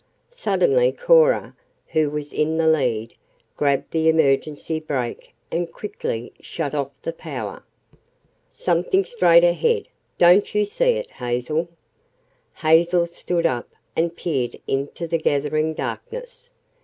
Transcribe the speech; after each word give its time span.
Suddenly 0.33 0.93
Cora, 0.93 1.55
who 1.89 2.09
was 2.09 2.33
in 2.33 2.57
the 2.57 2.65
lead, 2.65 3.13
grabbed 3.55 3.91
the 3.91 4.09
emergency 4.09 4.79
brake 4.79 5.35
and 5.51 5.71
quickly 5.71 6.33
shut 6.39 6.73
off 6.73 6.89
the 7.03 7.13
power. 7.13 7.61
"What's 7.61 7.61
that?" 7.61 7.67
she 8.47 8.49
asked. 8.49 8.65
"Something 8.65 9.05
straight 9.05 9.43
ahead. 9.43 9.85
Don't 10.17 10.55
you 10.55 10.65
see 10.65 10.93
it, 10.93 11.11
Hazel?" 11.11 11.67
Hazel 12.55 13.05
stood 13.05 13.45
up 13.45 13.69
and 13.95 14.15
peered 14.15 14.55
into 14.65 15.05
the 15.07 15.19
gathering 15.19 15.75
darkness. 15.75 16.49